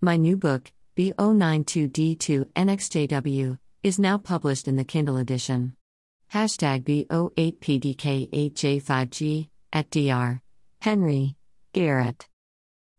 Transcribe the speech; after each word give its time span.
My 0.00 0.16
new 0.16 0.36
book, 0.36 0.70
B092D2NXJW, 0.96 3.58
is 3.82 3.98
now 3.98 4.16
published 4.16 4.68
in 4.68 4.76
the 4.76 4.84
Kindle 4.84 5.16
edition. 5.16 5.74
Hashtag 6.32 6.84
B08PDK8J5G, 6.84 9.48
at 9.72 9.90
DR. 9.90 10.40
Henry. 10.80 11.34
Garrett. 11.72 12.28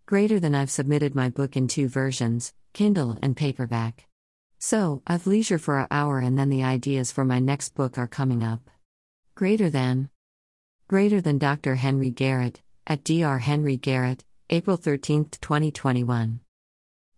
Greater 0.07 0.41
than 0.41 0.54
I've 0.54 0.70
submitted 0.70 1.15
my 1.15 1.29
book 1.29 1.55
in 1.55 1.70
two 1.70 1.88
versions, 1.88 2.54
Kindle 2.73 3.18
and 3.22 3.38
paperback. 3.38 4.06
So, 4.58 5.02
I've 5.08 5.26
leisure 5.26 5.58
for 5.58 5.79
an 5.79 5.88
hour 5.90 6.20
and 6.20 6.38
then 6.38 6.50
the 6.50 6.66
ideas 6.66 7.13
for 7.13 7.24
my 7.24 7.40
next 7.40 7.76
book 7.76 7.97
are 7.97 8.08
coming 8.08 8.44
up. 8.44 8.70
Greater 9.36 9.70
than. 9.70 10.10
Greater 10.90 11.22
than 11.22 11.38
Dr. 11.38 11.76
Henry 11.76 12.10
Garrett, 12.10 12.60
at 12.86 13.06
Dr. 13.06 13.38
Henry 13.38 13.78
Garrett, 13.78 14.26
April 14.50 14.76
13, 14.76 15.29
2021. 15.40 16.41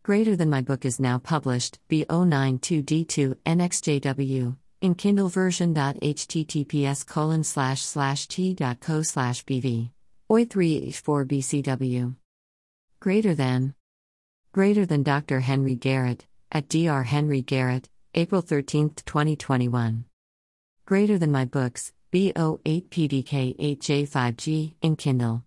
Greater 0.03 0.35
Than 0.35 0.49
My 0.49 0.61
Book 0.61 0.83
is 0.83 0.99
now 0.99 1.19
published, 1.19 1.77
B092D2 1.87 3.35
NXJW, 3.45 4.57
in 4.81 4.95
Kindle 4.95 5.29
version. 5.29 5.75
https 5.75 7.05
colon 7.05 7.43
slash 7.43 7.83
slash 7.83 8.27
t.co 8.27 9.03
slash 9.03 9.45
bv. 9.45 9.91
OI 10.31 10.45
3H4 10.45 11.27
BCW. 11.27 12.15
Greater 12.99 13.35
Than. 13.35 13.75
Greater 14.51 14.87
Than 14.87 15.03
Dr. 15.03 15.41
Henry 15.41 15.75
Garrett, 15.75 16.25
at 16.51 16.67
Dr. 16.67 17.03
Henry 17.03 17.43
Garrett, 17.43 17.87
April 18.15 18.41
13, 18.41 18.95
2021. 19.05 20.05
Greater 20.87 21.19
Than 21.19 21.31
My 21.31 21.45
Books, 21.45 21.93
B08PDK8J5G, 22.11 24.73
in 24.81 24.95
Kindle. 24.95 25.43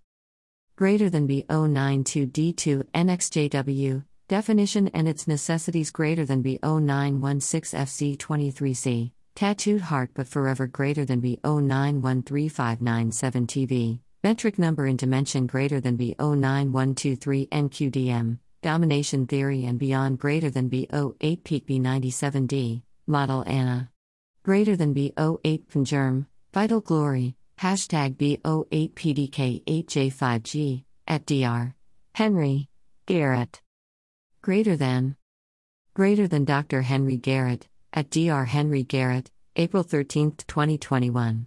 Greater 0.76 1.10
than 1.10 1.26
B092D2 1.26 2.84
NXJW, 2.94 4.04
definition 4.28 4.88
and 4.88 5.06
its 5.06 5.28
necessities 5.28 5.90
greater 5.90 6.24
than 6.24 6.42
B0916FC23C, 6.42 9.10
tattooed 9.34 9.82
heart 9.82 10.12
but 10.14 10.26
forever 10.26 10.66
greater 10.66 11.04
than 11.04 11.20
B09135997 11.20 13.46
TV, 13.46 14.00
metric 14.22 14.58
number 14.58 14.86
in 14.86 14.96
dimension 14.96 15.46
greater 15.46 15.78
than 15.80 15.98
B09123 15.98 17.48
NQDM, 17.48 18.38
domination 18.62 19.26
theory 19.26 19.66
and 19.66 19.78
beyond 19.78 20.18
greater 20.18 20.48
than 20.50 20.70
B08 20.70 21.44
peak 21.44 21.66
B97D, 21.66 22.80
model 23.06 23.44
Anna. 23.46 23.90
Greater 24.42 24.74
than 24.76 24.94
B08 24.94 25.66
Pangerm, 25.66 26.24
vital 26.52 26.80
glory, 26.80 27.36
hashtag 27.58 28.16
B08PDK8J5G, 28.16 30.84
at 31.06 31.26
DR. 31.26 31.74
Henry. 32.14 32.70
Garrett. 33.06 33.60
Greater 34.44 34.76
than. 34.76 35.16
Greater 35.94 36.28
than 36.28 36.44
Dr. 36.44 36.82
Henry 36.82 37.16
Garrett, 37.16 37.66
at 37.94 38.10
Dr. 38.10 38.44
Henry 38.44 38.82
Garrett, 38.82 39.30
April 39.56 39.82
13, 39.82 40.32
2021. 40.32 41.46